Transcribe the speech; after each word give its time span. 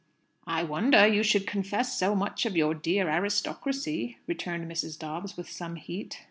"I 0.47 0.63
wonder 0.63 1.05
you 1.05 1.21
should 1.21 1.45
confess 1.45 1.95
so 1.99 2.15
much 2.15 2.47
of 2.47 2.57
your 2.57 2.73
dear 2.73 3.07
aristocracy!" 3.07 4.17
returned 4.25 4.65
Mrs. 4.67 4.97
Dobbs 4.97 5.37
with 5.37 5.47
some 5.47 5.75
heat. 5.75 6.19